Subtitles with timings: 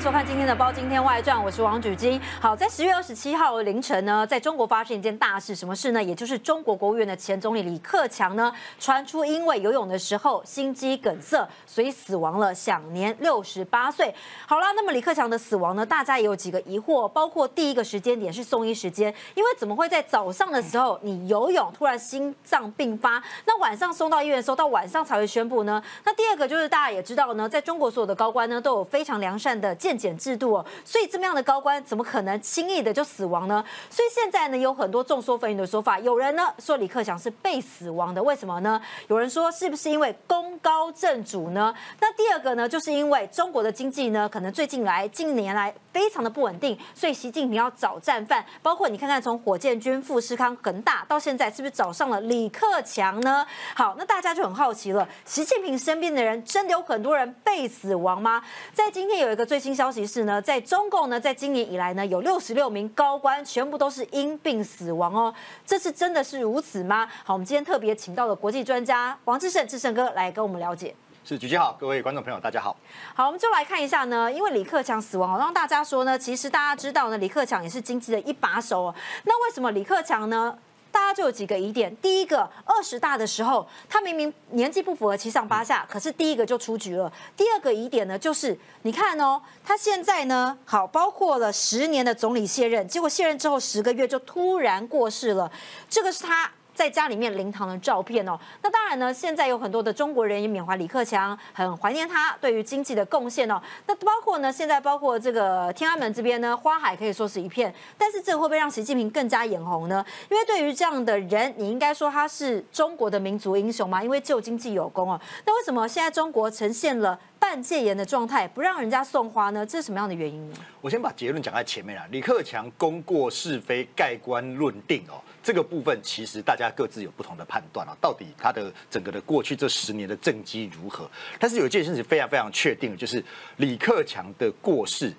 [0.00, 2.20] 收看今天的《包今天外传》，我是王举金。
[2.40, 6.00] 好，在十月二十七号凌晨呢，在中国发生一件大事，什么事呢？
[6.00, 14.14] 也就是中国国务院的前总理李克强呢，传出因为游泳的时候心肌梗塞，所以死亡了，享年六十八岁。
[14.46, 25.82] 好了，那么李克强的死亡呢，大家也有几个疑惑，包括第一个时间点是送医时间，因为怎么会在早上的时候你游泳突然心脏病发，那晚上送到医院的时候，到晚上才会宣布呢？
[26.04, 29.58] 那第二个就是大家也知道呢，在中国所有的高官呢，都有非常良善。
[29.58, 33.64] 的健检制度哦，所以这么样的高官怎么可能轻易的就死亡呢？
[33.88, 35.98] 所以现在呢，有很多众说纷纭的说法。
[36.00, 38.78] 有人呢说李克强是被死亡的，为什么呢？
[39.06, 41.74] 有人说是不是因为功高震主呢？
[42.00, 48.44] 那第二个呢，就是因为中国的经济呢，可能最近来近年来非常的不稳定，所以习近平要找战犯。
[48.62, 53.46] 包括你看看，从火箭军、富士康、恒大到现在，是不是找上了李克强呢？
[53.74, 58.44] 好，那大家就很好奇了，习近平身边的人真的有很多人被死亡吗？
[58.74, 59.48] 在今天有一个。
[59.48, 65.32] 最新消息是呢，在中共呢，在今年以来呢，有六十六名高官全部都是因病死亡哦，
[65.64, 67.08] 这是真的是如此吗？
[67.24, 70.92] 好，我们今天特别请到了国际专家王志胜志胜哥来跟我们了解。
[71.24, 72.76] 是，举旗好，各位观众朋友，大家好。
[73.14, 78.94] 好，我们就来看一下呢，因为李克强死亡，让大家说呢，其实大家知道呢，李克强也是经济的一把手哦。
[79.22, 80.58] 那为什么李克强呢？
[80.98, 81.94] 大家就有几个疑点。
[81.98, 87.10] 第一个，二十大的时候，他明明年纪不符合七上八下，可是第一个就出局了。
[87.36, 95.48] 第二个疑点呢，就是你看哦，他现在呢，好，包括了十年的总理卸任，结果卸任之后十个月就突然过世了，
[95.88, 96.50] 这个是他。
[96.78, 103.60] 在家里面灵堂的照片哦，那当然呢，现在有很多的中国人也缅怀李克强，很怀念他对于经济的贡献哦。
[103.88, 110.06] 那包括呢，现在包括这个天安门这边呢，花海可以说是一片，但是这会不会让习近平更加眼红呢？
[110.30, 115.20] 因为对于这样的人，你应该说他是中国的民族英雄嘛，因为救经济有功哦。
[115.44, 117.18] 那为什么现在中国呈现了？
[117.40, 119.64] 半戒严的状态，不让人家送花呢？
[119.64, 120.56] 这是什么样的原因呢？
[120.80, 122.04] 我先把结论讲在前面啊。
[122.10, 127.96] 李克强功过是非盖棺论定哦，这个部分其实大家各自有不同的判断啊。
[128.02, 131.10] 到底他的整个的过去这十年的政绩如何？
[131.40, 133.24] 但是有一件事情非常非常确定，就是
[133.56, 135.10] 李克强的过世，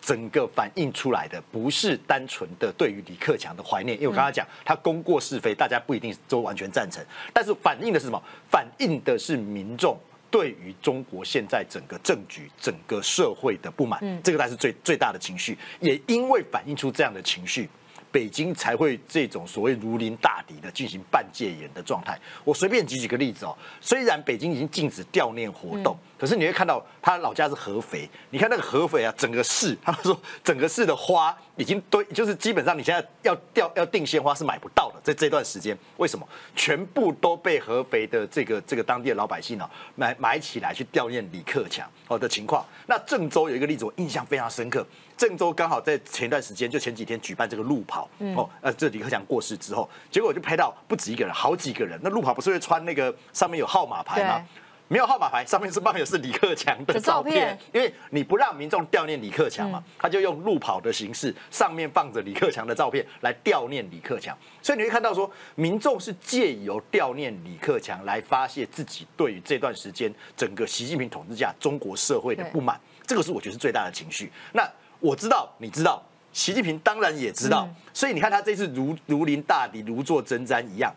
[0.00, 7.00] 整个反映出来的不是单纯的对于李克强的怀念，因为我刚刚讲他功过是非，大家不一定都完全赞成，
[7.32, 8.20] 但是反映的是什么？
[8.50, 9.96] 反映的是民众。
[10.32, 15.58] 对于中国现在整个政局、整个社会的不满，这个才是最最大的情绪。
[15.80, 17.68] 也因为反映出这样的情绪，
[18.12, 22.18] 北京才会这种所谓如临大敌的进行半戒严的状态。
[22.44, 23.56] 我随便举几个例子哦。
[23.80, 31.36] 虽然北京已经禁止悼念活动，可是你会看到他老家是合肥，你看那个合肥啊，整个市，他们说 整个市的花。
[31.56, 42.64] 已经堆，就是基本上你现在要吊要订鲜花是买不到的，在这段时间，为什么全部都被合肥的这个这个当地的老百姓呢买买起来去悼念李克强哦的情况？
[42.86, 44.86] 那郑州有一个例子我印象非常深刻，
[45.20, 54.42] 郑州刚好在前一段时间就前几天举办这个路跑哦，呃，这李克强过世之后，结果我就拍到不止一个人，好几个人，那路跑不是会穿那个上面有号码牌吗？
[54.88, 74.32] 没有号码牌，上面是放的是李克强的照片，因为你不让民众悼念李克强嘛，他就用路跑的形式，上面放着李克强的照片来悼念李克强，所以你会看到说，民众是借由悼念李克强来发泄自己对于这段时间整个习近平统治下中国社会的不满，这个是我觉得是最大的情绪。
[74.54, 74.66] 那
[75.00, 76.02] 我知道，你知道，
[76.32, 80.94] 习近平当然也知道，所以你看他这次如如临大敌，如坐针毡一样，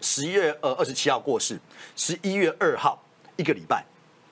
[0.00, 1.58] 十一月呃二十七号过世，
[1.94, 3.02] 十一月二号。
[3.38, 3.84] 一个礼拜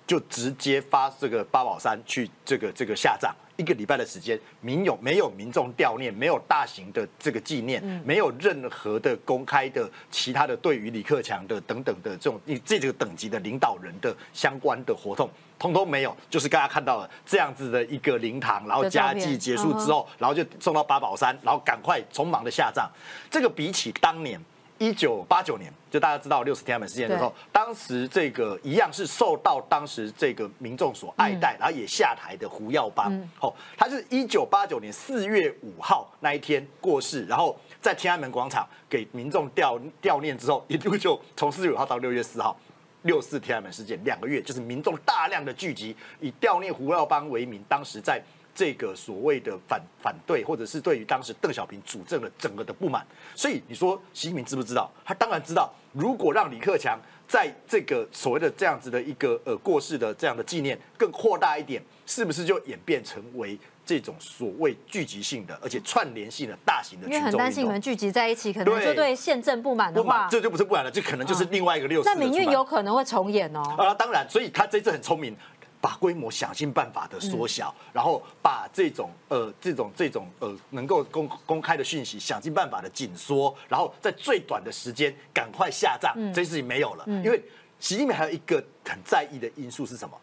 [0.07, 22.91] 就直接发这个八宝山去这个这个下葬，一个礼拜的时间，民有没有民众悼念，没有大型的这个纪念，没有任何的公开的其他的对于李克强的等等的这种你这个等级的领导人的相关的活动，通通没有，就是大家看到了这样子的一个灵堂，然后家祭结束之后，然后就送到八宝山，然后赶快匆忙的下葬，
[23.31, 24.41] 这个比起当年。
[24.85, 33.11] 一九八九年，就大家知道六十天安门事件的时候，当时这个一样是受到当时这个民众所爱戴，然后也下台的胡耀邦，
[33.41, 42.55] 哦，他是一九八九年四月五号那一天过世，然后在天安门广场给民众吊吊念之后，一路就从四月五号到六月四号，
[43.03, 48.23] 六四天安门事件两个月，就是民众大量的聚集，以吊念胡耀邦为名，当时在。
[48.55, 53.05] 这个所谓的反反对，或者是对于当时邓小平主政的整个的不满，
[53.35, 54.91] 所以你说习近平知不知道？
[55.05, 55.73] 他当然知道。
[55.93, 56.99] 如果让李克强
[57.29, 63.57] 在这个所谓的这样子的一个呃过世的这样的纪念更扩大一点，是不是就演变成为
[63.87, 67.07] 这种所谓聚集性的，而且串联性的大型的？
[67.07, 72.03] 因为很担心你们聚集在一起，可能就对宪政不满的话，这就不是不满了，这可能就是另外一个六。
[72.03, 73.63] 那民运有可能会重演哦。
[73.79, 75.37] 啊，当然，所以他这次很聪明。
[75.85, 87.05] 把规模想尽办法的缩小，然后把这种呃这种这种呃能够公公开的讯息想尽办法的紧缩，然后在最短的时间赶快下葬，这件事情没有了。
[87.23, 87.39] 因为
[87.79, 90.19] 习近平还有一个很在意的因素是什么？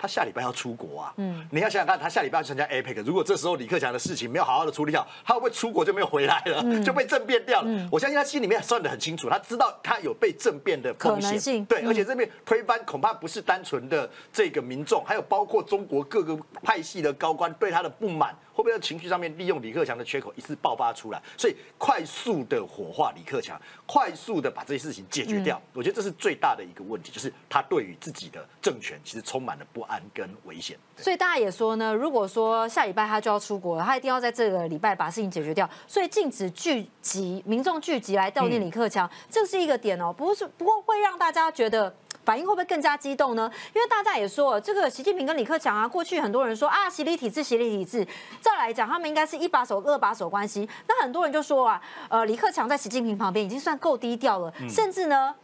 [0.00, 7.88] 他下礼拜要出国啊，嗯，你要想想看，他下礼拜要参加 APEC，如果这时候李克强的事情没有好好的处理好，他会不会出国就没有回来了，就被政变掉了？
[7.92, 18.34] 我相信他心里面算得很清楚，他知道他有被政变的风险，对，而且这边推翻恐怕不是单纯的这个民众，还有包括中国各个派系的高官对他的不满。
[18.60, 21.22] 会不会在情绪上面利用李克强的缺口一次爆发出来？
[21.38, 25.60] 所以快速的火化李克强，快速的把这些事情解决掉。
[25.72, 30.76] 我觉得这是最大的一个问题，就是他对于自己的政权其实充满了不安跟危险。
[30.98, 35.68] 所以大家也说呢，如果说下礼拜他就要出国了，他一定要在这个礼拜把事情解决掉。
[35.88, 40.12] 所以禁止聚集民众聚集来悼念李克强，这是一个点哦。
[40.12, 41.94] 不是，不过会让大家觉得。
[42.24, 43.50] 反应会不会更加激动呢？
[43.74, 48.06] 因为大家也说，这个习近平跟李克强啊，过去很多人说啊，习李体制，习李体制。
[48.40, 50.68] 再来讲，他们应该是一把手、二把手关系。
[50.86, 55.34] 那很多人就说啊，呃，李克强在习近平旁边已经算够低调了，甚至呢，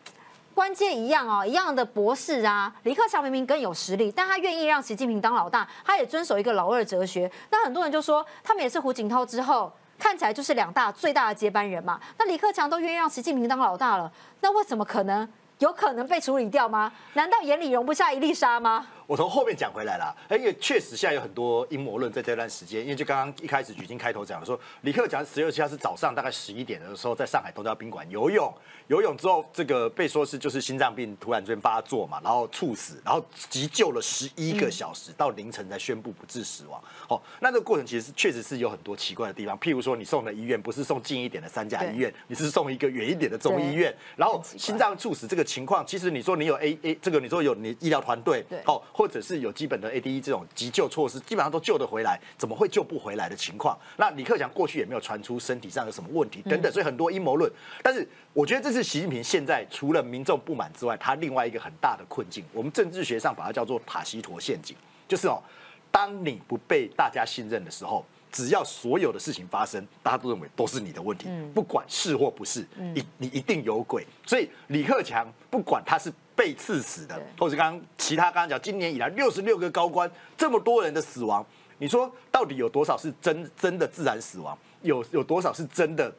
[0.55, 7.31] 关键一样哦，一样的博士啊，李克强明明更有实力，但他愿意让习近平当老大，他也遵守一个老二哲学。
[7.50, 11.99] 那很多人就说，他们也是胡锦涛之后看起来就是两大最大的接班人嘛。
[12.19, 15.26] 那李克强都愿意让习近平当老大了，那为什么可能？
[15.58, 16.93] 有可能被处理掉吗？
[17.14, 18.87] 难道眼里容不下一粒沙吗？
[19.06, 28.53] 我从后面讲回来了，因为确实现在有很多阴谋论在这段时间，因为就刚刚一开始举金开头讲说，李克强十六七号是早上大概十一点的时候在上海东郊宾馆游泳，
[28.88, 36.82] 游泳之后这个被说是就是心脏病突然间发作嘛，然后猝死，然后急救了十一个小时，到凌晨才宣布不治死亡。
[37.08, 49.76] 哦，那这个过程其实确实是有很多奇怪的地方，譬如说你送的医院不是送近一点的三甲医院，你是送一个远一点的中医院，然后心脏猝死这个情况，其实你说你有 A A 这个你说有你医疗团队，哦，或者是有基本。
[49.76, 53.78] 的 ADE 这种急救措施基本上都救得回来，怎么会救不回来的情况？
[53.98, 57.52] 那李克强过去也没有传出身体上有什么问题等等，所以很多阴谋论。
[57.82, 64.75] 但是我觉得这是习近平现在除了民众不满之外，他另外一个很大的困境，我们政治学上把它叫做塔西佗陷阱，
[65.06, 65.43] 就是哦，
[65.90, 68.02] 当你不被大家信任的时候，
[68.32, 74.06] 只要所有的事情发生，大家都认为都是你的问题，不管是或不是，你你一定有鬼。
[74.25, 76.10] 所以李克强不管他是。
[76.36, 81.44] 被刺死的，或者刚刚其他刚刚讲，今年以来六十六个高官，这么多人的死亡，
[81.78, 84.56] 你说到底有多少是真真的自然死亡？
[84.82, 86.14] 有有多少是真的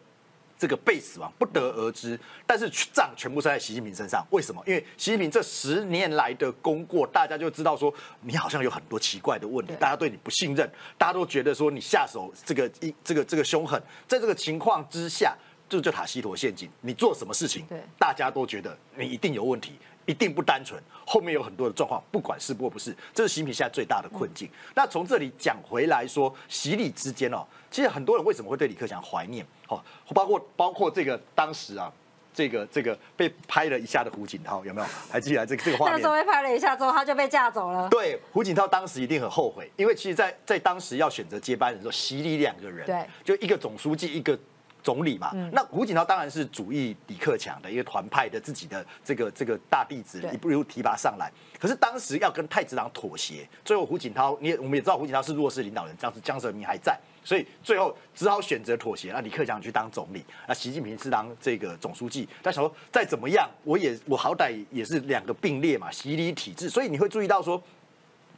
[0.58, 1.32] 这个被死亡？
[1.38, 2.20] 不得而知。
[2.46, 4.62] 但是账全部算在习近平身上，为什么？
[4.66, 15.36] 因为习近平这十年来的功过，大家就知道说你好像有很多奇怪的问题，大家对你不信任，大家都觉得说你下手这个一这个这个凶狠，在这个情况之下，
[15.70, 17.66] 就叫塔西佗陷阱，你做什么事情，
[18.00, 19.74] 大家都觉得你一定有问题。
[20.08, 24.50] 一定不单纯，后面有很多的状况，不管是或不是，这是习近平现在最大的困境。
[24.74, 29.46] 那从这里讲回来说，习李之间哦，其实很多人为什么会对李克强怀念？
[29.68, 29.80] 哦，
[30.16, 31.92] 包括包括这个当时啊，
[32.34, 34.88] 这个这个被拍了一下的胡锦涛有没有？
[35.12, 35.96] 还记得这个这个画面？
[35.96, 37.90] 那时候被拍了一下之后，他就被架走了。
[37.90, 44.40] 对，胡锦涛当时一定很后悔，因为其实，在在当时要选择接班人的时候，习李两个人，对，就一个总书记，一个。
[44.88, 51.30] 总理嘛，那胡锦涛当然是主义李克强的一个团派的自己的这个这个大弟子，一步一步提拔上来。
[51.60, 62.26] 可是当时要跟太子党妥协，最后胡锦涛，你也我们也知道胡锦涛是弱势领导人，当时江泽民还在，所以最后只好选择妥协，那李克强去当总理，那习近平是当这个总书记。
[62.42, 67.62] 但想说再怎么样，我也我好歹也是两个并列嘛，洗礼体制，所以你会注意到说。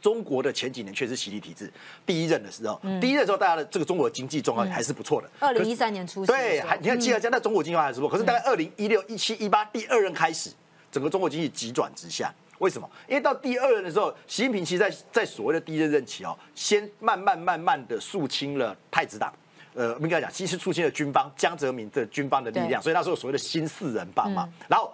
[0.00, 1.70] 中国的前几年确实洗礼体制，
[2.06, 5.30] 第一任的时候，第一任的时候，大家的这个中国经济状况还是不错的。
[5.38, 8.08] 二零一三年初，对，还你看，记得讲那中国经济还是不错。
[8.08, 10.50] 可是大概二零一六、一七、一八，第二任开始，
[10.90, 12.32] 整个中国经济急转直下。
[12.58, 12.88] 为什么？
[13.08, 19.32] 因为到第二任的时候，习近平其实在在所谓的第一任任期哦，先慢慢慢慢的肃清了太子党，
[19.74, 24.92] 呃，应该讲，其实肃清了军方江泽民的军方的力量，所以那时候所谓的新四人帮嘛，然后。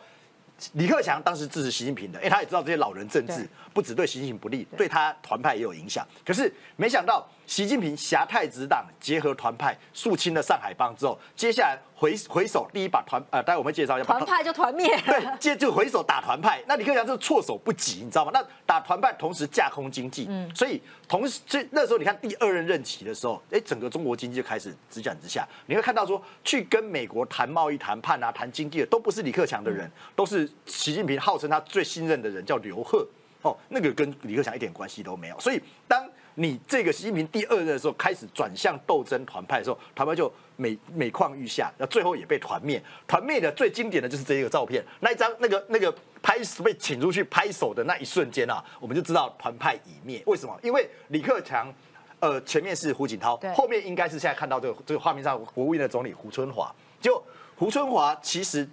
[0.73, 6.07] 李克强当时支持习近平的，因为他也知道这些老人政治不只对习近平不利，对他团派也有影响。
[6.25, 7.29] 可是没想到。
[7.47, 16.62] 习近平挟太子党结合团派肃清了上海帮之后，接下来回回首第一把团呃，待会我们介绍一下团派就团灭， 对，接就回首打团派。
[16.67, 18.31] 那李克强是措手不及，你知道吗？
[18.35, 25.47] 那打团派同时架空经济，嗯，所以同时这那时候你看第二任任期的时候，哎，整个中国经济就开始直转直下。
[25.67, 33.07] 你会看到说，去跟美国谈贸易谈判啊，谈经济的都不是李克强的人，都是习近平号称他最信任的人，叫刘鹤。
[33.43, 35.38] 哦，那个跟李克强一点关系都没有。
[35.38, 36.05] 所以当
[36.37, 42.83] 你这个习近平第二任的时候开始转向斗争团派的时候，团派就每每况愈下，那最后也被团灭。
[43.07, 50.23] 团灭的最经典的就是这一个照片，那一张那个那个拍被请出去拍手的那一瞬间啊，我们就知道团派已灭。
[50.26, 50.59] 为什么？
[50.62, 51.73] 因为李克强，
[52.21, 56.75] 呃，前面是胡锦涛，后面应该是现在看到这个这个画面上国务院的总理胡春华。
[57.00, 57.23] 就
[57.57, 58.69] 胡春华其实。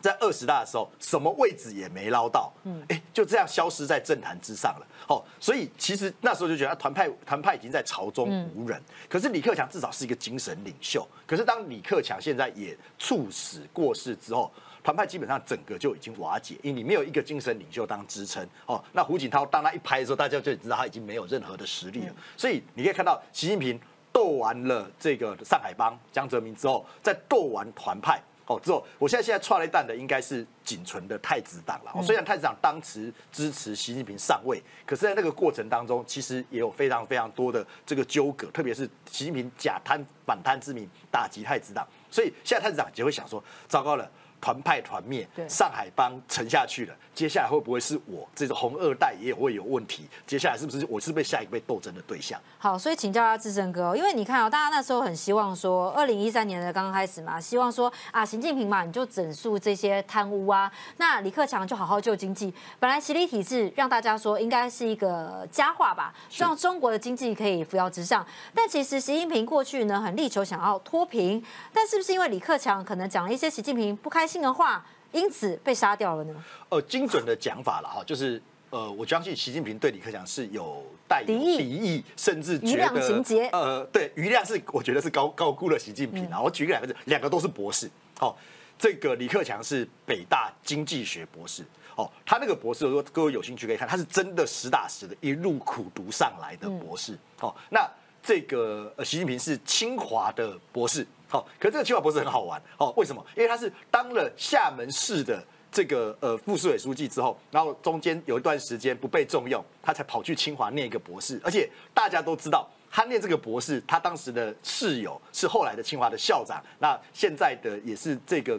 [0.00, 4.86] 在二十大的时候，什么位置也没捞到，嗯，哎，就这样消失在政坛之上了。
[5.08, 8.80] 哦，所以其实那时候就觉得团派团派已经在朝中无人。
[9.08, 11.06] 可是李克强至少是一个精神领袖。
[11.26, 14.52] 可是当李克强现在也猝死过世之后，
[14.84, 18.46] 团派基本上整个就已经瓦解，因为你没有一个精神领袖当支撑。
[18.66, 22.14] 哦，那胡锦涛当他一拍的时候，大家就知道他已经没有任何的实力了。
[22.36, 23.80] 所以你可以看到，习近平
[24.12, 28.22] 斗完了这个上海帮江泽民之后，再斗完团派。
[28.48, 32.02] 哦，之后我现在现在踹了一弹的应该是仅存的太子党了。
[32.02, 44.10] 虽然太子党当时支持习近平上位，可是在那个过程当中，其实也有非常非常多的这个纠葛，特别是习近平假贪反贪之名打击太子党，所以现在太子党就会想说，糟糕了。
[44.40, 50.08] 团派团灭，上海帮沉下去了，接下来会不会是我这种红二代也会有问题？
[50.26, 52.40] 接下来是不是我是被下一个被斗争的对象？
[52.56, 62.54] 好，所以请教下志胜哥，因为你看啊，大家那时候很希望说，二零一三年的刚刚开始嘛，希望说啊，习近平嘛，你就整肃这些贪污啊，那李克强就好好救经济。
[62.78, 68.24] 本来习李体制让大家说应该是一个佳话吧，让中国的经济可以扶摇直上。
[68.54, 74.27] 但其实习近平过去呢，很力求想要脱贫，但是不是因为李克强可能讲了一些习近平不开？
[74.28, 76.44] 性的话，因此被杀掉了呢？
[76.68, 83.48] 呃，精准的讲法了哈，就是呃，我相信习近平对李克强是有带敌意，敌意，甚至觉得情节。
[83.48, 86.38] 呃，对，余量是我觉得是高高估了习近平啊。
[86.40, 87.90] 我举个两个字，两个都是博士。
[88.20, 88.36] 哦，
[88.78, 91.64] 这个李克强是北大经济学博士。
[91.96, 97.18] 哦，他那个博士，如果各位有兴趣可以看，他是真的实打实的一路苦读上来的博士。
[97.40, 97.88] 哦，那
[98.22, 101.06] 这个呃，习近平是清华的博士。
[101.28, 102.92] 好，可这个清华博士很好玩哦。
[102.96, 103.24] 为什么？
[103.36, 111.38] 因为他是当了厦门市的这个呃副市委书记之后，然后中间有一段时间不被重用，他才跑去清华念一个博士。
[111.44, 118.58] 而且大家都知道，他念这个博士，他当时的室友是后来的清华的校长，那现在的也是这个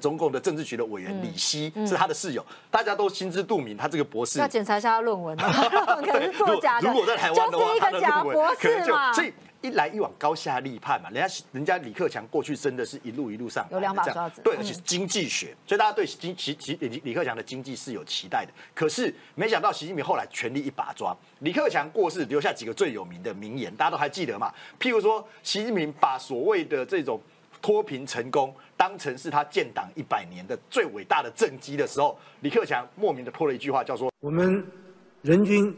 [0.00, 6.88] 中共的政治局的委员李希是他的室友，大家都心知肚明，他这个博士要检查一下他论文， 可能是作假的。
[6.88, 9.32] 如果在台湾的话，他的论文可能就所以。
[9.60, 18.52] 一来一往高下立判嘛，人家人家李克强过去真的是一路一路上有两把刷子，对，而且是经济学，所以大家对经习习李李克强的经济是有期待的。
[18.72, 24.54] 可是没想到习近平后来全力一把抓，李克强过世留下几个最有名的名言，大家都还记得嘛？
[24.78, 27.20] 譬如说，习近平把所谓的这种
[27.60, 34.64] 脱贫成功当成是他建党一百年的最伟大的政绩的时候，李克强莫名的拖了一句话，叫做我们
[35.22, 35.74] 人均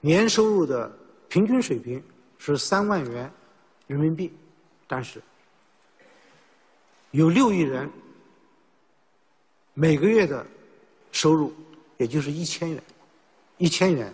[0.00, 0.90] 年收入的
[1.28, 2.02] 平均水平。
[2.36, 3.32] 是三万元
[3.86, 4.30] 人民币，
[4.86, 5.22] 但是
[7.12, 7.90] 有六亿人
[9.72, 10.46] 每个月的
[11.10, 11.50] 收入
[11.96, 12.82] 也就是一千元，
[13.56, 14.12] 一千元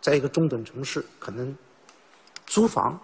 [0.00, 1.54] 在一个中等城市可能
[2.46, 2.98] 租房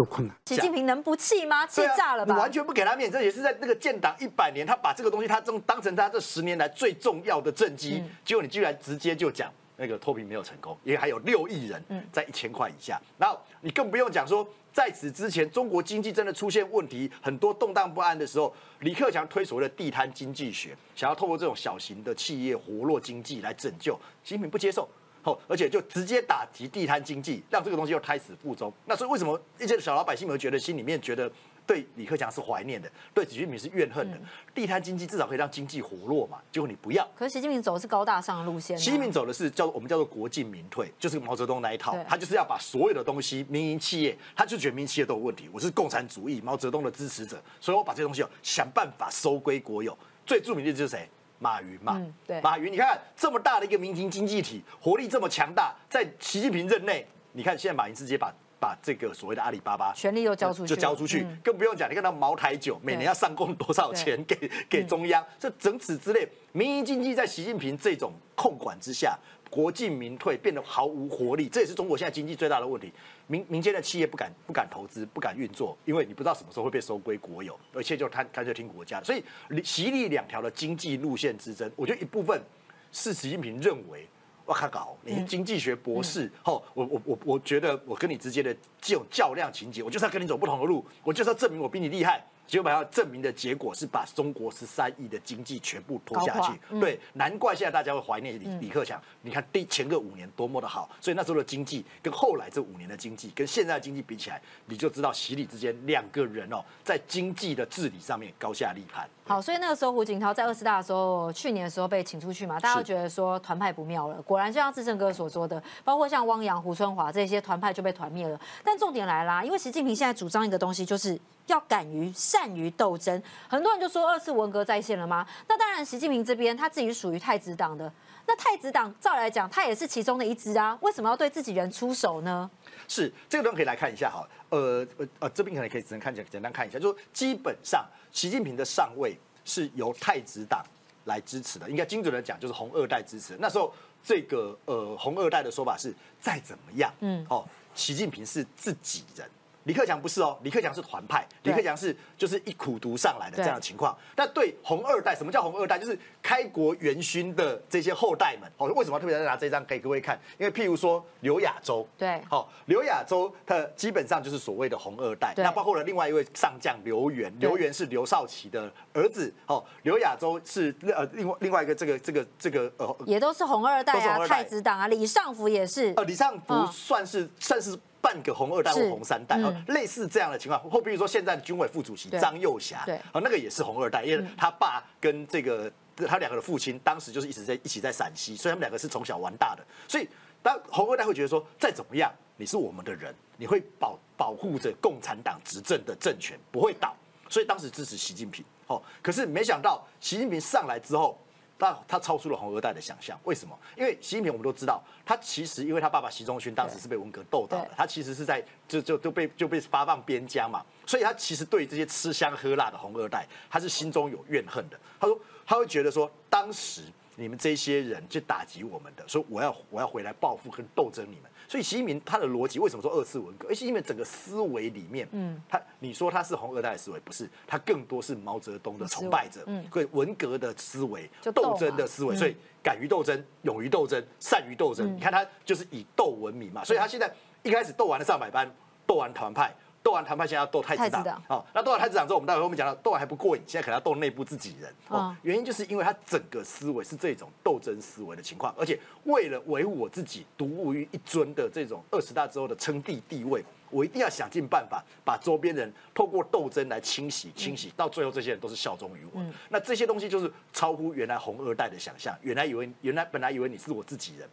[0.00, 0.34] 都困难。
[0.46, 1.66] 习近平能不气吗？
[1.66, 2.34] 气炸了吧？
[2.34, 9.52] 你完全不给他面子，这也是在那个建党一百年，他把这个东西他正当成他这十年来最重要的政绩，结果你居然直接就讲。
[9.82, 13.00] 那个脱贫没有成功，因为还有六亿人在一千块以下。
[13.16, 24.86] 然后你更不用讲说，在此之前，中国经济真的出现问题，很多动荡不安的时候，李克强推所谓的地摊经济学，想要透过这种小型的企业活络经济来拯救，习近平不接受，
[25.22, 28.72] 好，而且就直接打击地摊经济，让这个东西又胎死腹中。
[28.86, 31.30] 那所以为什么一些小老百姓们觉得心里面觉得？
[31.66, 34.18] 对李克强是怀念的，对习近平是怨恨的。
[34.52, 37.08] 地摊经济至少可以让经济活络嘛，结果你不要。
[37.14, 38.76] 可是习近平走的是高大上的路线。
[38.76, 45.48] 习近平走的是叫我们叫做国进民退，就是毛泽东那一套，他就是要把所有的东西，民营企业，他就觉得民营企业都有问题。
[45.52, 49.96] 我是共产主义，毛泽东的支持者，所以我把这些东西想办法收归国有。
[50.26, 51.08] 最著名的就是谁？
[51.40, 52.00] 马云嘛。
[52.24, 52.40] 对。
[52.40, 58.32] 马云，你看这么大的一个民营经济体，活力这么强大，在习近平任内，你看现在马云直接把。
[58.60, 61.88] 把这个所谓的阿里巴巴权力都交出去，就交出去，更不用讲。
[61.90, 65.24] 你看到茅台酒每年要上供多少钱给给中央？
[65.38, 69.18] 这整此之类，民营经济在习近平这种控管之下，
[69.48, 71.48] 国进民退，变得毫无活力。
[71.48, 72.92] 这也是中国现在经济最大的问题。
[73.30, 79.00] 民民间的企业不敢不敢投资，不敢运作，因为你不知道什么时候会被收归国有，而且就贪贪就听国家。
[79.04, 79.22] 所以
[79.62, 82.42] 习利两条的经济路线之争，我觉得一部分
[82.90, 84.04] 是习近平认为。
[84.46, 96.52] 我靠搞，你经济学博士，吼，我我我我觉得我跟你之间的这种较量情节，我就是要跟你走不同的路，我就是要证明我比你厉害，结果要证明的结果是把中国十三亿的经济全部拖下去。
[96.80, 99.00] 对，难怪现在大家会怀念李李克强。
[99.22, 109.08] 你看第前个五年多么的好，所以那时候的经济跟后来这五年的经济跟现在的经济比起来，你就知道习李之间两个人哦，在经济的治理上面高下立判。
[109.30, 114.20] 好，所以那个时候胡锦涛在二十大的时候，去年的时候被请出去嘛，大家觉得说团派不妙了。
[114.22, 118.36] 果然就像志胜哥所说的，包括像汪洋、胡春华这些团派就被团灭了。
[118.64, 123.22] 但重点来啦，因为习近平现在主张一个东西，就是要敢于善于斗争。
[123.46, 125.24] 很多人就说二次文革再现了吗？
[125.46, 127.92] 那当然，习近平这边他自己属于太子党的，
[128.26, 130.76] 那太子党照来讲，他也是其中的一支啊。
[130.80, 132.50] 为什么要对自己人出手呢？
[132.90, 140.60] 是这个东西可以来看一下哈，呃呃呃，这边可能可以只能看简简单看一下，就基本上习近平的上位是由太子党
[141.04, 143.36] 来支持的，应该精准的讲就是红二代支持。
[143.38, 149.30] 那时候这个呃红二代的说法是再怎么样，嗯，哦，习近平是自己人。
[149.64, 153.96] 李克强不是哦，李克强是团派，李克强是就是一苦读上来的这样的情况。
[154.16, 155.78] 那对红二代，什么叫红二代？
[155.78, 158.50] 就是开国元勋的这些后代们。
[158.56, 160.18] 哦，为什么特别在拿这张给各位看？
[160.38, 165.34] 因为譬如说刘亚洲，对，好，刘亚洲他基本上就是所谓的红二代。
[165.36, 169.32] 那包括了另外一位上将刘源，刘源是刘少奇的儿子。
[169.46, 175.92] 哦，刘亚洲是呃另外另外一个这个这个这个呃，也都是红二代啊，太子党啊，李尚福也是。
[175.96, 177.78] 呃，李尚福算是算是。
[178.02, 179.38] 半个红二代或红三代，
[179.68, 182.78] 类似这样的情况，或比如说现在的军委副主席张幼霞，
[183.12, 185.70] 啊，那个也是红二代，因为他爸跟这个
[186.08, 190.08] 他两个的父亲当时就是一直在一起在陕西，所以他们两个是从小玩大的，所以
[190.42, 196.96] 当红二代会觉得说，再怎么样你是我们的人，你会保保护着共产党执政的政权不会倒，
[197.28, 201.18] 所以当时支持习近平，哦，可是没想到习近平上来之后。
[201.60, 203.56] 但他超出了红二代的想象，为什么？
[203.76, 214.80] 因为习近平我们都知道，他其实因为他爸爸习仲勋当时是被文革斗倒的，他其实是在就就就被就被发放边疆嘛，所以他其实对这些吃香喝辣的红二代，他是心中有怨恨的。
[214.98, 216.82] 他说他会觉得说，当时
[217.16, 221.29] 你们这些人去打击我们的，所以我要我要回来报复跟斗争你们。
[221.50, 223.48] 所以习近平他的逻辑为什么说二次文革？
[223.48, 234.94] 而习近平整个思维里面，嗯，他你说他是红二代的思维，不是，他更多是毛泽东的崇拜者，嗯，对文革的思维，斗争的思维，所以敢于斗争，勇于斗争，善于斗争。
[234.94, 238.48] 你看他就是以斗闻名嘛，所以他现在一开始斗完了上百班，
[238.86, 239.52] 斗完团派。
[239.82, 241.22] 斗完谈判，现在要斗太子党。
[241.26, 244.72] 好，那斗完太子党之后，我们待会后面讲到，斗完还不过瘾，现在可能要斗内部自己人。
[244.88, 259.22] 哦，原因就是因为他整个思维是这种斗争思维的情况，而且为了维护我自己独舞于一尊的这种二十大之后的称帝地位，我一定要想尽办法把周边人透过斗争来清洗、清洗，到最后这些人都是效忠于我。
[259.48, 264.28] 那这些东西就是超乎原来红二代的想象，原来以为原来本来以为你是我自己人。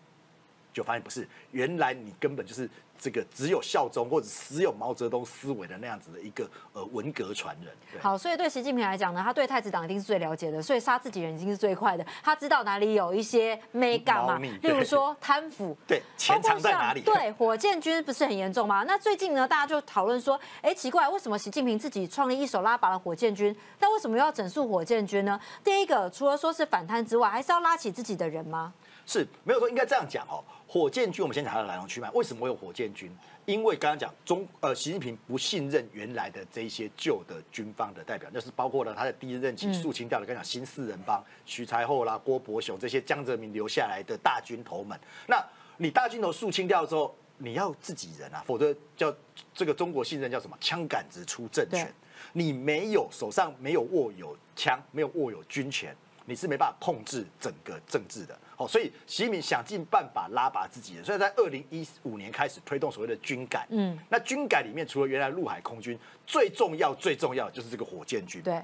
[0.77, 7.73] 就发现不是，原来你根本就是这个只有效忠或者只有毛泽东思维的那样子的一个呃文革传人。
[7.99, 12.05] 好，所以对习近平来讲呢，他对太子党一定是最了解的，所以杀自己人已经是最快的。
[12.21, 17.01] 他知道哪里有一些没干嘛，例如说贪腐，对，钱藏在哪里？
[17.01, 18.83] 对，火箭军不是很严重吗？
[18.83, 25.39] 那最近呢，大家就讨论说，哎，奇怪，为什么习近平自己创立一手拉拔了火箭军，但为什么又要整肃火箭军呢？
[25.63, 28.71] 第一个，除了说是反贪之外，还是要拉起自己的人吗？
[29.07, 30.43] 是没有说应该这样讲哦。
[30.67, 32.11] 火箭军，我们先讲它的来龙去脉。
[32.11, 33.09] 为什么会有火箭军？
[33.45, 44.99] 因为刚刚讲中呃，习近平不信任原来的这些旧的军方的代表，就是包括了他的第一任期肃清掉的，刚讲新四人帮徐才厚啦、郭伯雄这些江泽民留下来的大军头们。
[45.25, 45.41] 那
[45.77, 49.15] 你大军头肃清掉之后，你要自己人啊，否则叫
[49.53, 50.57] 这个中国信任叫什么？
[50.59, 51.89] 枪杆子出政权。
[52.33, 55.95] 你没有手上没有握有枪，没有握有军权。
[56.25, 68.59] 你是没办法控制整个政治的，哦，所以习近平想尽办法拉拔自己人，所以在二零一五年开始推动所谓的军改，嗯，那军改里面除了原来陆海空军，最重要最重要就是这个火箭军，对，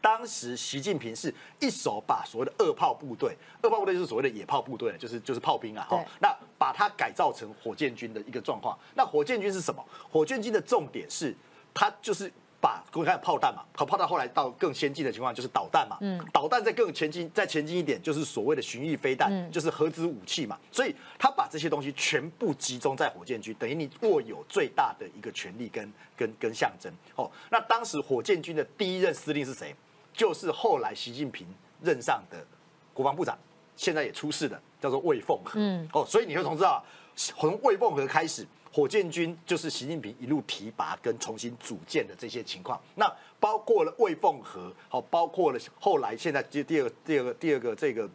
[0.00, 9.84] 当时习近平是一手把所谓的二炮部队，二炮部队就是所谓的野炮部队，就是就是炮兵啊，哈，那把它改造成火箭军的一个状况，那火箭军是什么？
[10.10, 11.34] 火箭军的重点是
[11.72, 12.30] 它就是。
[12.60, 20.58] 把我们看炮弹嘛，可炮弹后来到更先进的情况就是导弹嘛，嗯，导弹再更前进，再前进一点就是所谓的巡弋飞弹，就是核子武器嘛。
[20.70, 26.92] 所以他把这些东西全部集中在火箭军，等于你握有最大的一个权力跟跟跟象征。
[27.16, 29.74] 哦，那当时火箭军的第一任司令是谁？
[30.12, 31.46] 就是后来习近平
[31.80, 32.44] 任上的
[32.92, 33.38] 国防部长，
[33.76, 35.52] 现在也出事的，叫做魏凤和。
[35.60, 38.46] 嗯，哦，所以你会从知道，从魏凤和开始。
[38.72, 48.08] 火箭军就是习近平一路提拔跟重新组建的这些情况，那包括了魏凤和，好，包括了后来现在第第二个第二个第二个这个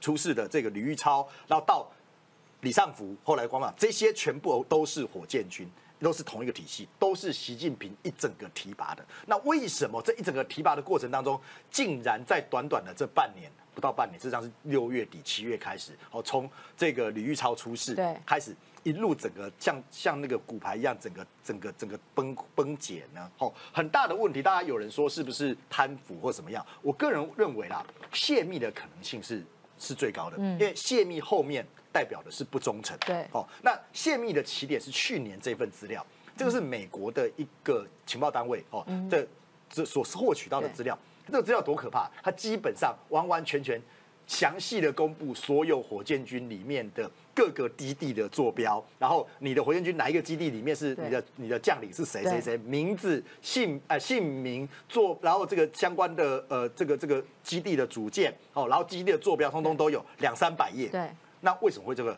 [0.00, 1.86] 出事的这个李玉超，然后到
[2.62, 5.70] 李尚福，后来光嘛，这些全部都是火箭军。
[6.00, 9.02] 都是同一个体系，都是习近平一整个提拔的。
[9.24, 23.30] 那为什么这一整个提拔的过程当中，竟然在短短的这半年不到半年，实际上是六月底七月开始，哦，从这个李玉超出事对开始，一路整个像像那个骨牌一样，整个整个整个崩崩解呢？
[23.38, 26.64] 哦，很大的问题，大家有人说是不是贪腐或怎么样？
[26.80, 29.44] 我个人认为啦，泄密的可能性是
[29.78, 32.96] 是最高的，因为泄密后面代表的是不忠诚。
[33.04, 36.04] 对哦，那泄密的起点是去年这份资料，
[36.36, 39.26] 这个是美国的一个情报单位哦，这
[39.68, 42.10] 这所获取到的资料，这个资料多可怕！
[42.22, 43.80] 它基本上完完全全
[44.26, 60.88] 详细的公布所有火箭军里面的各个基地的坐标，然后你的火箭军哪一个基地里面是你的你的将领是谁谁谁，名字姓呃姓名坐，然后这个相关的呃这个这个基地的组件哦，然后基地的坐标通通都有两三百页。
[60.88, 61.08] 对。
[61.40, 62.16] 那为什么会这个？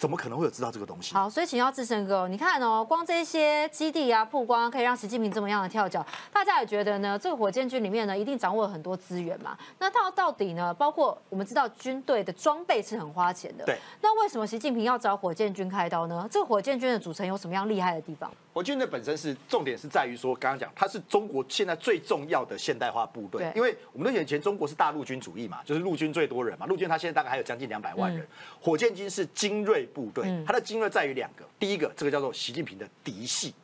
[0.00, 1.12] 怎么可能会有知道这个东西？
[1.12, 9.54] 好，所以请教志胜哥，你看哦，光这些基地啊曝光，可以让习近平这么样的跳脚，大家也觉得呢，这个火箭军里面呢，一定掌握了很多资源嘛。
[9.78, 13.76] 那到到底呢，包括我们知道军队的装备是很花钱的，对。
[14.00, 16.26] 那为什么习近平要找火箭军开刀呢？
[16.30, 18.32] 这个火箭军的组成有什么样厉害的地方？
[18.52, 28.26] 火箭队本身是重点是在于说，刚刚讲它是中国现在最重要的现代化部队，因为我们都以前中国是大陆军主义嘛，就是陆军最多人嘛，陆军它现在大概还有将近两百万人，
[28.60, 33.54] 火箭军是精锐部队，它的精锐在于两个，第一个这个叫做习近平的嫡系。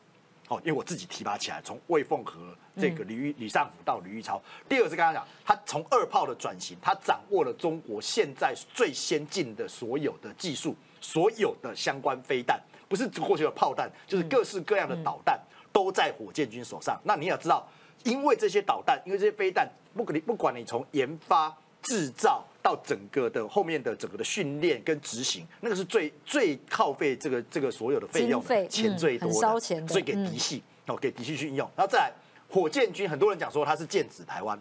[0.48, 4.40] 哦，因为我自己提拔起来，从魏凤和这个李玉、李尚福到李玉超。
[4.68, 15.40] 第二个是刚刚讲，他从二炮的转型，他掌握了中国现在最先进的所有的技术，所有的相关飞弹，不是过去的炮弹，就是各式各样的导弹
[15.72, 17.00] 都在火箭军手上。
[17.04, 17.66] 那你也知道，
[18.04, 31.68] 因为这些导弹，因为这些飞弹，不管你不管你从研发、制造到整个的后面的整个的训练跟执行，那个是最最耗费这个这个所有的费用钱嗯最多的，所以给嗯嫡系、哦，给嫡系去应用。
[31.76, 32.12] 然后再来
[32.48, 34.60] 火箭军，很多人讲说它是剑指台湾。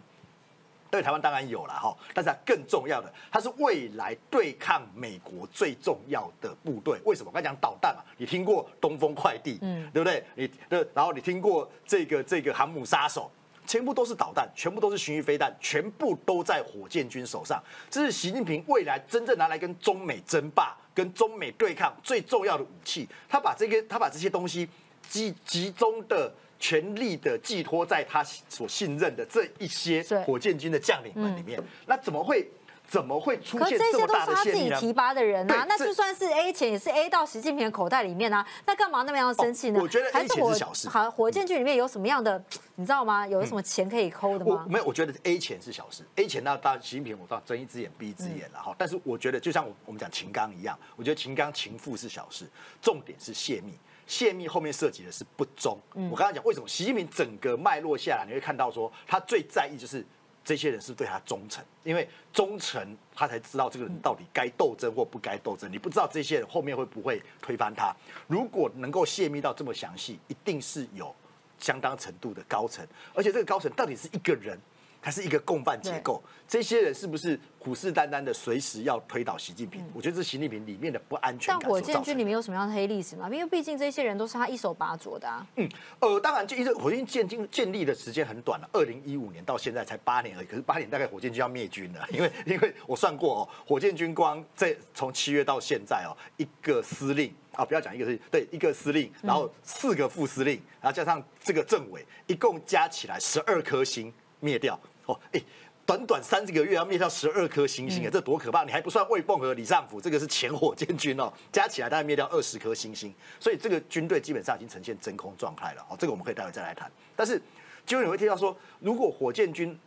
[0.96, 6.98] 对台湾当然有了哈，但是它更重要的，它是未来对抗美国最重要的部队。
[7.04, 7.28] 为什么？
[7.28, 10.24] 我刚才讲导弹嘛，你听过东风快递，嗯，对不对？
[10.34, 13.30] 你的，然后你听过这个这个航母杀手，
[13.66, 17.62] 全部都是导弹，全部都是巡弋飞弹，全部都在火箭军手上。
[17.90, 23.06] 这是习近平未来真正拿来跟中美争霸、跟中美对抗最重要的武器。
[23.28, 24.66] 他把这个，他把这些东西
[25.10, 26.32] 集集中的。
[26.66, 32.50] 全力的寄托在他所信任的这一些火箭军的将领们里面，那怎么会
[32.88, 34.52] 怎么会出现这么大都是他自？
[34.52, 39.78] 己提拔的人啊，那就算是 A 钱，也是 A 到习近平的口袋里面啊，那干嘛那么样生气呢？
[39.78, 42.42] 哦我觉得 A 还是小事好，火箭军里面有什么样的，
[42.74, 43.24] 你知道吗？
[43.28, 44.64] 有什么钱可以抠的吗？
[44.66, 48.74] 我没有，我觉得 A 钱是小事，A 钱那当然习近平我当然睁一只眼闭一只眼了哈。
[48.76, 52.44] 但是我觉得就像我我们讲秦刚一样，我觉得秦刚情妇是小事，
[52.82, 53.72] 重点是泄密。
[54.06, 55.78] 泄密后面涉及的是不忠。
[55.92, 60.04] 我刚刚讲为什么习近平整个脉络下来，你会看到说他最在意就是
[60.44, 65.70] 这些人是对他忠诚，因为忠诚他才知道这个人到底该斗争或不该斗争。
[65.70, 67.94] 你不知道这些人后面会不会推翻他。
[68.28, 71.14] 如果能够泄密到这么详细，一定是有
[71.58, 74.58] 相当程度的高层，而且这个高层到底是一个人。
[75.06, 79.80] 还是一个共犯结构，这些人是不是虎视眈眈的随时要推倒习近平？
[79.94, 82.02] 我觉得这是习近平里面的不安全但火箭。
[82.02, 83.28] 军里面有什么样的黑历史吗？
[83.32, 85.46] 因为毕竟这些人都是他一手把左的啊。
[85.54, 85.68] 嗯，
[86.00, 90.46] 呃，当然，就因为火箭军建军建立的时间很短了，二零一五年到现在才八年而已。
[90.46, 105.40] 可是八年大概火箭军要灭军了， 因为因为我算过哦，火箭军光在从七月到现在哦，一个司令啊，不要讲一个司令，对，一个司令，然后四个副司令，然后加上这个政委，一共加起来十二颗星灭掉哦，哎。
[105.86, 108.64] 短短三个月要灭掉十二颗星星，哎，这多可怕！
[108.64, 115.86] 你还不算魏凤和、李尚福，这个是前火箭军哦， 加起来大概灭掉二十颗星星，所以这个军队基本上已经呈现真空状态了。
[115.88, 116.90] 哦，这个我们可以待会再来谈。
[117.14, 117.40] 但是，
[117.86, 119.78] 就你会听到说，如果火箭军，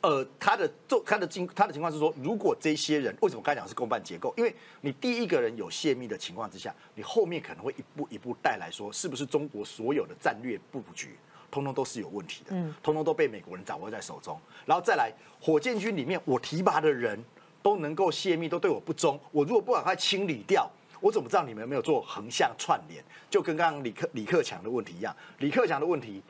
[0.00, 4.32] 呃，他的做他的情他的情况是说，如果这些人为什么刚才讲是公办结构？
[4.38, 11.14] 因为你第一个人有泄密的情况之下，你后面可能会一步一步带来说，是不是中国所有的战略布局？
[11.50, 14.38] 通通都是有问题的，嗯，通通都被美国人掌握在手中。
[14.64, 17.22] 然后再来，火箭军里面我提拔的人
[17.62, 19.18] 都能够泄密，都对我不忠。
[19.32, 23.02] 我如果不赶快清理掉，我怎么知道你们有没有做横向串联？
[23.28, 26.22] 就跟刚刚李克李克强的问题一样，李克强的问题，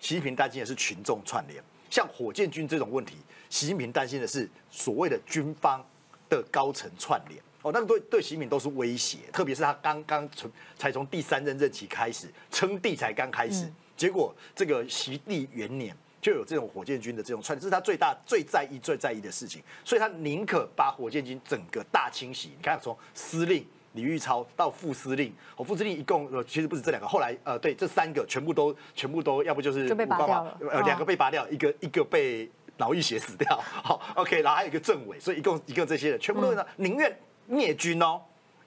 [0.00, 1.62] 习近平担心的是群众串联。
[1.90, 3.16] 像火箭军这种问题，
[3.48, 5.82] 习近平担心的是所谓的军方
[6.28, 7.40] 的高层串联。
[7.62, 13.70] 哦，那个对对习近平都是威胁，特别是他刚刚从才从第三任任期开始称帝才刚开始。
[13.98, 22.50] 结果这个习地元年就有这种火箭军的这种串，这是他最大最在意最在意的事情，所以他宁可把火箭军整个大清洗。
[22.56, 38.20] 你看，从司令李玉超到副司令，哦，副司令一共呃其实不止这两个，后来呃对这三个全部都全部都要不就是就被拔掉了呃两个被拔掉，一个一个被脑溢血死掉，好 OK，然后还有一个政委，所以一共一共这些人全部都宁愿灭军哦。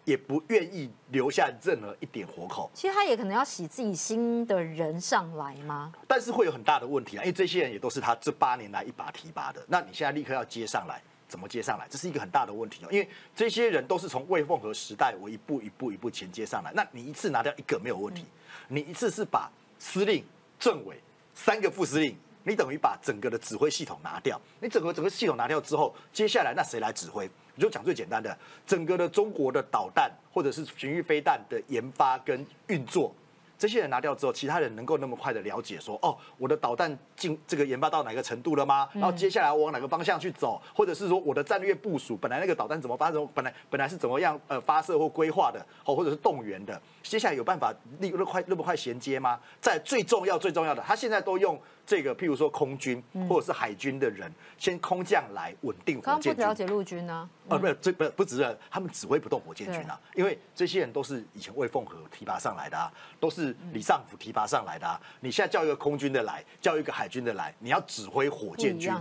[0.04, 2.70] 也不愿意留下任何一点活口。
[2.74, 5.94] 其实他也可能要洗自己新的人上来吗？
[6.08, 9.64] 但是会有很大的问题啊，因为这些人也都是他这八年来一把提拔的。
[9.68, 11.88] 那你现在立刻要接上来，怎么接上来？
[11.90, 12.88] 这是一个很大的问题哦。
[12.92, 16.72] 因为这些人都是从魏凤和时代我一步一步一步前接上来。
[16.74, 18.26] 那你一次拿掉一个没有问题，
[18.68, 20.24] 你一次是把司令、
[20.60, 21.00] 政委
[21.34, 24.40] 三个副司令，你等于把整个的指挥系统拿掉。
[24.60, 27.30] 你整个整个系统拿掉之后，接下来那谁来指挥？
[27.62, 33.14] 就讲最简单的，整个的中国的导弹或者是巡弋飞弹的研发跟运作。
[33.58, 38.90] 这些人拿掉之后，其他人能够那么快的了解说，哦，我的导弹进这个研发到哪个程度了吗？
[38.92, 49.40] 然后接下来我往哪个方向去走，或者是说我的战略部署，本来那个导弹怎么发生，本来本来是怎么样呃发射或规划的，哦，或者是动员的，接下来有办法那那么快那么快衔接吗？
[49.62, 56.36] 在最重要最重要的，他现在都用这个，譬如说空军或者是海军的人，先空降来稳定火箭军。
[56.36, 57.30] 不了解陆军呢？
[57.50, 65.00] 呃，不是，这不不只是他们指挥不动火箭军啊，因为这些人都是以前魏凤和提拔上来的啊，都是李尚福提拔上来的啊。
[65.20, 68.94] 你现在叫一个空军的来，叫一个海军的来，你要指挥火箭军，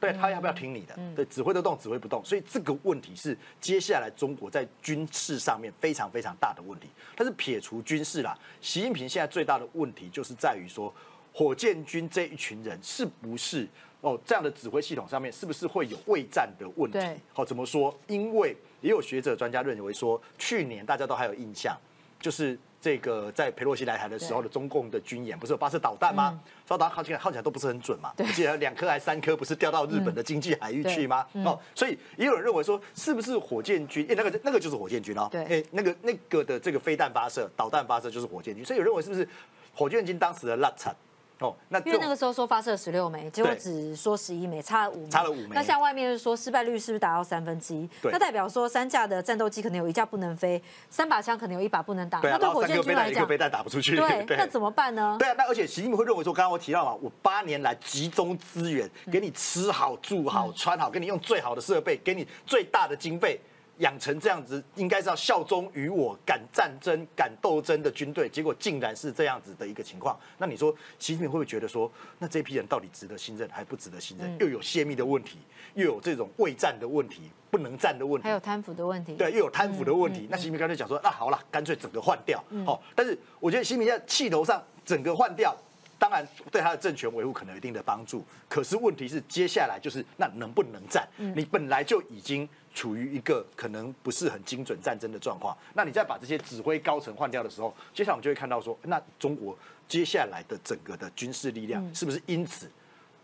[0.00, 0.98] 对他要不要听你的？
[1.14, 6.88] 对，指挥得动，指挥不动，所以这个问题是接下来中国在军事上面非常非常大的问题。
[7.14, 10.94] 但是撇除军事啦，习近平现在最大的问题就是在于说，
[11.38, 13.64] 火箭军这一群人是不是？
[14.00, 16.98] 哦，这样的指挥系统上面是不是会有未战的问题？
[17.32, 17.96] 好，怎么说？
[18.08, 21.76] 因为也有学者专家认为说，去年大家都还有印象，
[22.18, 26.40] 就是这个在佩洛西来台的时候的中共的军演，不是有发射导弹吗？
[26.66, 31.24] 导弹看起来好起来都不是很准嘛，而且两颗还三颗不是掉到日本的经济海域去吗？
[31.44, 34.04] 哦，所以也有人认为说，是不是火箭军？
[34.10, 39.28] 哎，那个那个就是火箭军哦，哎，那个那个的这个飞弹发射、导弹发射就是火箭军，所以有认为是不是
[39.72, 40.92] 火箭军当时的拉惨？
[41.40, 45.08] 哦，那因为那个时候说发射十六枚，结果只说十一枚，差了五枚。
[45.08, 45.50] 差了五枚。
[45.52, 47.88] 那像外面说失败率是不是达到三分之一？
[48.02, 52.18] 那代表说三架的战斗机可能有一架不能飞，三把枪可能有一把不能打。
[52.20, 53.94] 那对火箭军来讲，飞弹打不出去。
[53.94, 55.16] 对， 那怎么办呢？
[55.18, 63.40] 对啊，那而且习近平会认为说，刚刚我提到嘛，我八年来集中资源，给你吃好、住好、穿好，给你用最好的设备，给你最大的经费。
[63.78, 70.18] 养成这样子，应该是要效忠于我、敢战争、敢斗争的军队，结果竟然是这样子的一个情况。
[70.38, 74.38] 那你说，习近平会不会觉得说，那这批人到底值得信任还不值得信任？
[74.38, 75.38] 又有泄密的问题，
[75.74, 79.14] 又有这种未战的问题、不能战的问题，还有贪腐的问题。
[79.14, 80.26] 对，又有贪腐的问题。
[80.30, 82.42] 那习近平干脆讲说，那好了，干脆整个换掉。
[82.66, 85.56] 好，但是我觉得习近平在气头上整个换掉。
[85.98, 88.24] 当然，对他的政权维护可能有一定的帮助。
[88.48, 91.06] 可是问题是，接下来就是那能不能战？
[91.16, 95.56] 你本来就已经处于一个可能不是很精准战争的状况。
[95.74, 99.58] 那你再把这些指挥高层换掉的时候，接下来我们就会看到说，那中国
[99.88, 102.70] 接下来的整个的军事力量是不是因此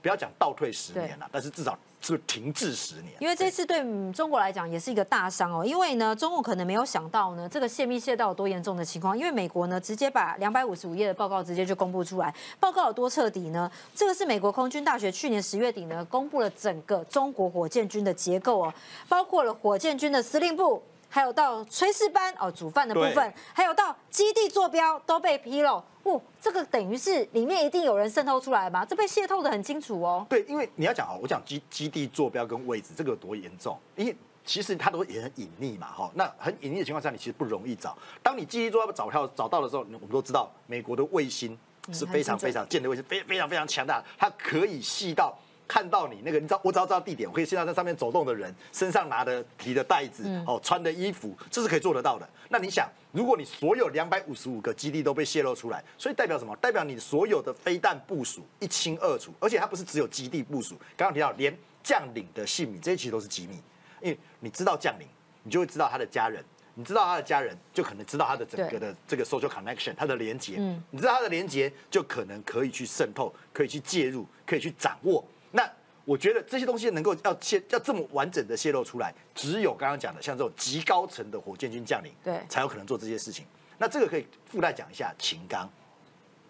[0.04, 1.74] 不要讲倒退十年了，但是至少。
[2.06, 5.64] 是停滞十年，因为这次对中国来讲也是一个大伤哦。
[5.64, 9.16] 因为呢，中国可能没有想到呢，这个泄密泄到有多严重的情况。
[9.16, 13.72] 因为美国呢，直接把两百五十五页的报告直接就公布出来，报告有多彻底呢？
[13.94, 18.74] 这个是美国空军大学去年十月底呢，公布了整个中国火箭军的结构哦，
[19.08, 20.82] 包括了火箭军的司令部。
[21.14, 25.80] 还有到炊事班哦，煮饭的部分，还有到基地坐标都被披露。
[26.02, 28.84] 哦，这个等于是里面一定有人渗透出来吧？
[28.84, 30.26] 这被泄透的很清楚哦。
[30.28, 33.78] 对，因为你要讲哦，我讲基基地坐标跟位置，这个有多严重？
[33.94, 36.10] 因为其实它都也很隐匿嘛，哈。
[36.14, 37.96] 那很隐匿的情况下，你其实不容易找。
[38.20, 41.56] 当你基地坐标找到找到的时候，我们都知道，美国的卫星
[41.92, 45.32] 是非常非常建的卫星，非非常非常强大，它可以细到。
[45.66, 52.28] 看到你那个，你知道我只要知道地点，我可以现在在上面走动的人身上拿的提的袋子，哦，穿的衣服，这是可以做得到的。
[52.48, 56.54] 那你想，如果你所有两百五十五个基地都被泄露出来，所以代表什么？
[56.56, 63.54] 代表你所有的飞弹部署一清二楚，而且它不是只有基地部署，刚刚提到连将领的姓名，这些其实都是机密。
[64.00, 65.08] 因为你知道将领，
[65.42, 70.56] 你就会知道他的家人，你知道他的家人，就可能知道他的整个的这个 social connection，他的连接，
[70.90, 75.24] 你知道他的连接，就可能可以去渗透，可以去介入，可以去掌握。
[75.54, 75.70] 那
[76.04, 83.46] 我觉得这些东西能够要泄要这么完整的泄露出来，只有刚刚讲的像这种极高层的火箭军将领，对，才有可能做这些事情。
[83.78, 85.70] 那这个可以附带讲一下秦刚，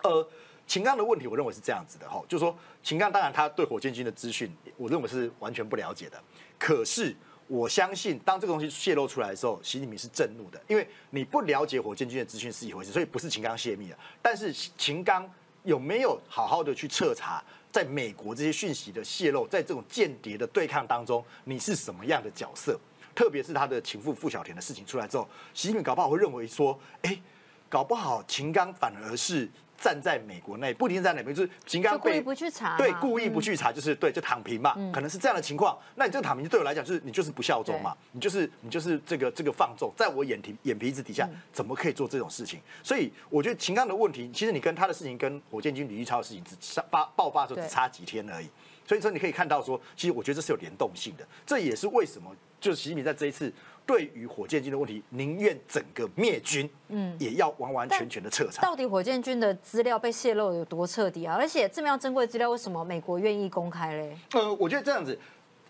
[0.03, 0.27] 呃，
[0.67, 6.21] 秦刚的问题，我认为是这样子的哈，就是说秦刚当然他对火箭军的资讯，我认为是完全不了解的。
[6.59, 7.15] 可是
[7.47, 13.99] 我相信，当这个东西泄露出来的时候，习近平是震怒的，因为你不了解火箭军的资讯是一回事，所以不是秦刚泄密的。
[14.21, 15.31] 但是秦刚
[15.63, 17.45] 有没有好好的去彻查？
[17.75, 22.79] 在美国这些讯息的泄露，在这种间谍的对抗当中，你是什么样的角色？
[23.17, 27.21] 特别是他的情妇付小田的事情出来之后，习近平搞不好会认为说，哎，
[27.69, 29.49] 搞不好秦刚反而是。
[29.85, 35.79] 站在美国内，不停在哪边，就是秦刚故意不去查，对，故意不去查，就是对，就躺平嘛，可能是这样的情况。
[35.95, 42.59] 那你这个躺平对我来讲，就是你就是不效忠嘛，你就是你就是这个这个放纵，在我眼皮眼皮子底下，怎么可以做这种事情？
[42.83, 48.49] 所以我觉得秦刚的问题，其实你跟他的事情，跟火箭军李玉超的事情，只发爆发的时候只差几天而已。
[48.89, 53.53] 所以说你可以看到说，其实我觉得这是有联动性的，这也是为什么就是习近平在这一次。
[53.87, 58.63] 对于火箭军的问题，宁愿整个灭军，嗯，也要完完全全的彻查。
[58.63, 61.37] 到底火箭军的资料被泄露有多彻底啊？
[61.39, 64.17] 而且这么样珍贵资料，为什么美国愿意公开嘞？
[64.33, 65.19] 呃，我觉得这样子，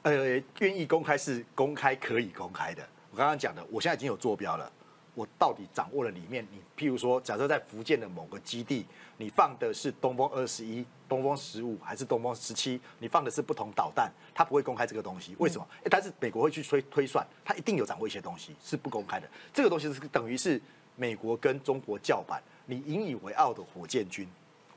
[0.03, 2.83] 呃，愿意公开是公开可以公开的。
[3.11, 4.71] 我刚刚讲的，我现在已经有坐标了。
[5.15, 6.47] 我到底掌握了里面？
[6.51, 8.85] 你譬如说，假设在福建的某个基地，
[9.17, 12.81] 你放的是东风二十一、东风十五还是东风十七？
[12.99, 15.37] 你放的是不同导弹，他不会公开这个东西。
[15.39, 15.67] 为什么？
[15.91, 19.29] 但是美国会去推推算，他一定有掌握一些东西是不公开的。
[19.53, 20.61] 这个东西是等于是
[20.97, 24.29] 美国跟中国叫板，你引以为傲的火箭军，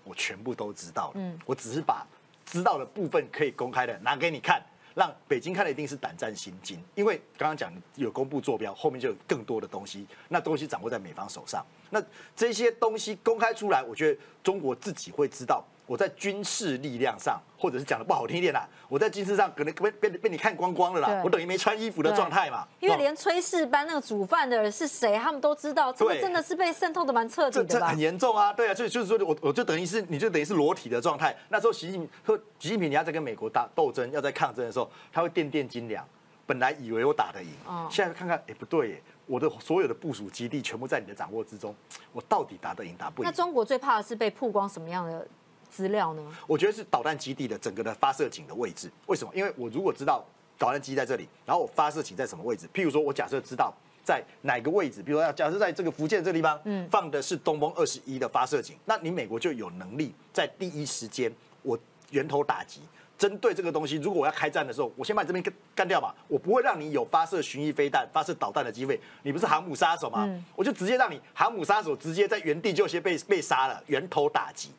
[0.03, 1.13] 我全部都知道了。
[1.15, 2.05] 嗯，我只是把
[2.45, 4.61] 知道的部分可以公开的拿给你看。
[4.97, 12.03] 让北京看了一定是胆战心惊，因为刚刚讲有公布坐标，后面就有更多的东西，那东西掌握在美方手上，那
[12.35, 15.63] 这些东西公开出来，我觉得中国自己会知道。
[15.87, 22.67] 我在军事力量上，或者是讲的不好听一点啦，我在军事上可能被被被你看光光了啦，我等于没穿衣服的状态嘛。
[22.79, 31.35] 因为连炊事班那个煮饭的人是谁，他们都知道，这个真的是被渗透的蛮彻底的这这很严重啊，对啊，所以就是说我我就等于是你就等于是裸体的状态。
[31.49, 36.05] 那时候习近平说，习近平你要在跟美国打斗争，要在抗争的时候，他会垫垫斤两。
[36.45, 37.49] 本来以为我打得赢，
[37.89, 41.75] 现在看看，哎不对，我的所有的部署基地全部在你的掌握之中，
[42.13, 43.27] 我到底打得赢打不赢？
[43.29, 45.27] 那中国最怕的是被曝光什么样的？
[45.69, 46.21] 资料呢？
[46.47, 48.91] 我觉得是导弹基地的整个的发射井的位置。
[49.05, 49.31] 为什么？
[49.35, 50.25] 因为我如果知道
[50.57, 52.67] 导弹基地在这里，然后我发射井在什么位置？
[52.73, 61.77] 譬如说，我假设知道在哪个位置，比如说要假设在这个福建这个地方，嗯，放的是东风二十一的发射井，那你美国就有能力在第一时间我
[62.11, 62.81] 源头打击，
[63.17, 63.97] 针对这个东西。
[63.97, 68.99] 如果我要开战的时候，我先把你这边干干掉吧，我不会让你有发射巡弋飞弹、发射导弹的机会。
[69.23, 70.27] 你不是航母杀手吗？
[70.55, 74.71] 我就直接让你航母杀手直接在原地就先被被杀了，源头打击。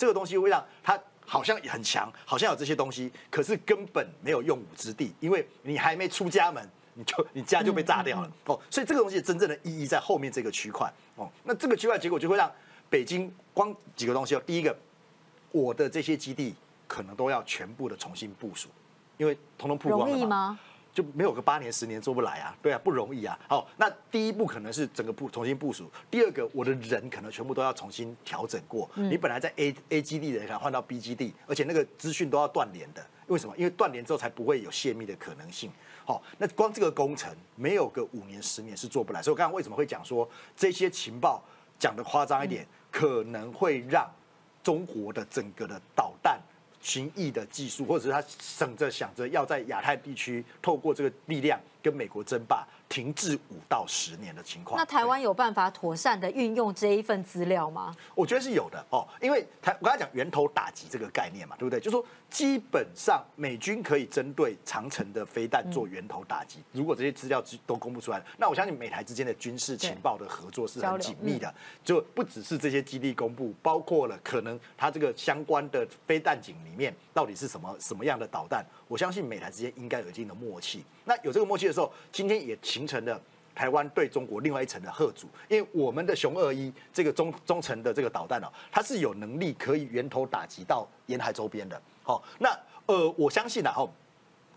[0.00, 8.58] 这个东西会让他好像很强，好像有这些东西，可是根本没有用武之地，因为你还没出家门，你就你家就被炸掉了哦。
[8.70, 11.30] 所以这个东西真正的意义在后面这个区块哦。
[11.44, 12.50] 那这个区块结果就会让
[12.88, 14.42] 北京光几个东西哦。
[14.46, 14.74] 第一个，
[15.52, 16.54] 我的这些基地
[16.88, 18.70] 可能都要全部的重新部署，
[19.18, 20.58] 因为通通曝光了吗？
[20.92, 23.38] 就没有个八年十年做不来啊，对啊，不容易啊。
[23.48, 28.90] 好，那第一步可能是整个部重新部署，第二个我的人可能全部都要重新调整过。
[28.94, 33.04] 你本来在 A A 基地的，可能换到 B 基地，而且那个资讯都要断联的。
[33.28, 33.54] 为什么？
[33.56, 35.70] 因为断联之后才不会有泄密的可能性。
[36.04, 39.22] 好，那光这个工程没有个五年十年是做不来。
[39.22, 41.40] 所以我刚刚为什么会讲说这些情报
[41.78, 44.10] 讲的夸张一点，可能会让
[44.64, 46.40] 中国的整个的导弹。
[46.80, 52.66] 寻弋的技术，或者是他省着想着要在亚太地区透过这个力量跟美国争霸。
[52.90, 57.94] 停滞五到十年的情况，那台湾有办法妥善的运用这一份资料吗？
[58.16, 61.78] 我觉得是有的哦，因为台我刚才讲源头打击这个概念嘛，对不对？
[61.78, 66.58] 就说基本上美军可以针对长城的飞弹做源头打击。
[66.72, 78.66] 如果这些资料都公布出来，那我相信美台之间的军事情报的合作是很紧密的，就不只是这些基地公布，包括了可能它这个相关的飞弹井里面到底是什么什么样的导弹。
[78.88, 80.84] 我相信美台之间应该有一定的默契。
[81.04, 83.20] 那有这个默契的时候，今天也形成了
[83.54, 85.28] 台湾对中国另外一层的贺阻。
[85.48, 91.78] 因为我们的雄二一这个中中程的这个导弹呢，它是有能力可以源头打击到沿海周边的。
[92.02, 92.48] 好，那
[92.86, 93.90] 呃，我相信啊，哦。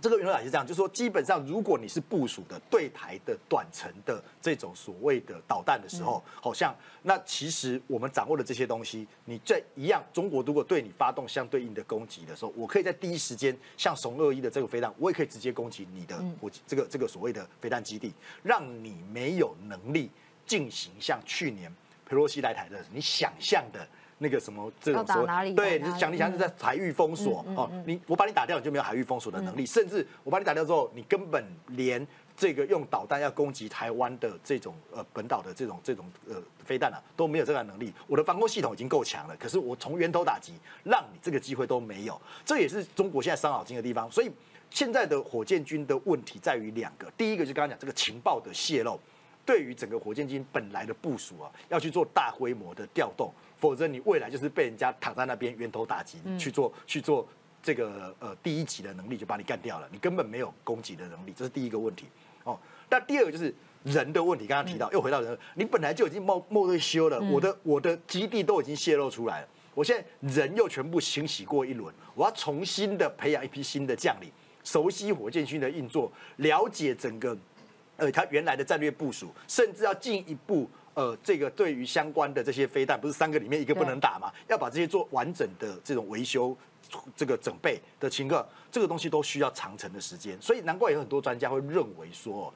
[0.03, 18.13] 这个原来是这样，就是说，基本上如果你是部署的对台的短程的这种所谓的导弹的时候，好像那其实我们掌握的这些东西，你在一样，中国如果对你发动相对应的攻击的时候，我可以在第一时间，像怂二一的这个飞弹，我也可以直接攻击你的我这个这个所谓的飞弹基地，
[18.43, 20.11] 让你没有能力
[20.45, 21.73] 进行像去年
[22.05, 23.87] 佩洛西来台的你想象的。
[24.23, 32.07] 那个什么这种说，对，你讲你想是在海域封锁哦，你我把你打掉，你就没有海域封锁的能力，甚至我把你打掉之后，你根本连
[32.37, 37.93] 这个用导弹要攻击台湾的这种呃本岛的这种这种呃飞弹啊都没有这个能力。
[38.07, 40.53] 我的防空系统已经够强了，可是我从源头打击，
[40.85, 42.19] 让你这个机会都没有。
[42.45, 44.09] 这也是中国现在伤脑筋的地方。
[44.09, 44.31] 所以
[44.69, 48.97] 现在的火箭军的问题在于两个，第一个就刚刚讲这个情报的泄露，
[49.45, 53.33] 对于整个火箭军本来的部署啊，要去做大规模的调动。
[53.57, 57.25] 否则你未来就是被人家躺在那边源头打击去做去做
[57.61, 62.05] 这个呃第一级的能力就把你干掉了，你根本没有攻击的能力，这是第一个问题。
[62.43, 62.59] 哦。
[62.89, 74.29] 那第二个就是人的问题，刚刚提到又回到人，你本来就已经冒冒退休了，我的我的基地都已经泄露出来了，我现在人又全部清洗过一轮，我要重新的培养一批新的将领，
[74.63, 77.35] 熟悉火箭军的运作，了解整个
[77.97, 80.69] 呃他原来的战略部署，甚至要进一步。
[80.95, 84.31] 呃，这个对于相关的这些飞弹，不是三个里面一个不能打嘛？
[84.47, 86.55] 要把这些做完整的这种维修，
[87.15, 90.39] 这个准备的情况，这个东西都需要长程的时间。
[90.39, 92.53] 所以难怪有很多专家会认为说，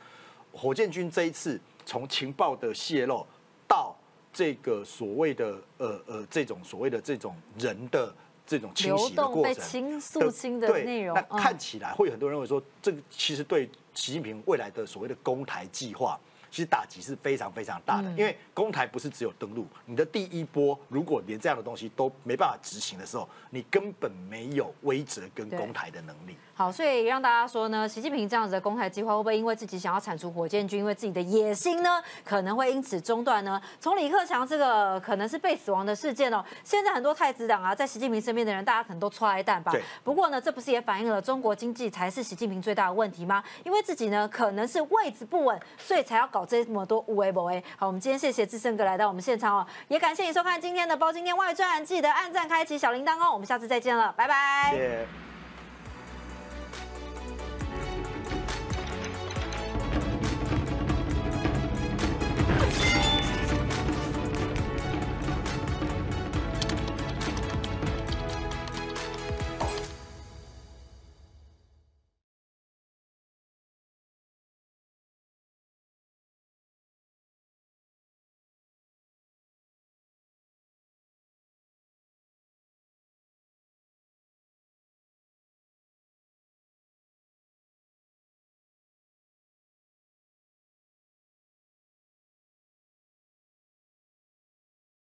[0.51, 3.25] 火箭军这一次从情报的泄露
[3.67, 3.95] 到
[4.31, 8.13] 这个所谓的呃呃这种所谓的这种人的
[8.45, 13.67] 这种清洗的过程，清肃清的内容，那看起来会有很多人认为说，这个其实对
[13.97, 16.19] 习近平未来的所谓的攻台计划。
[16.49, 26.37] 其实打击是非常非常大的，因为攻台不是只有登陆，你的第一波如果连这样的东西都没办法执行的时候，你根本没有威慑跟攻台的能力。
[26.57, 33.61] 好，所以让大家说呢，习近平这样子的攻台计划会不会因为自己想要铲除火箭军，因为自己的野心呢，可能会因此中断呢？
[33.79, 39.71] 从李克强这个可能是被死亡的事件哦，现在很多太子党啊，在习近平身边的人，大家可能都搓一蛋吧。
[40.03, 43.43] 不过呢，这不是也反映了中国经济才是习近平最大的问题吗？
[43.63, 47.63] 因为自己呢，可能是位置不稳，所以才要搞这么多无为不为。
[47.77, 53.31] 好，我们今天谢谢志胜哥来到我们现场哦，也感谢你收看今天的《包今天外传》，记得按赞、开启小铃铛哦。
[53.31, 54.71] 我们下次再见了，拜拜。
[54.71, 55.36] 谢谢。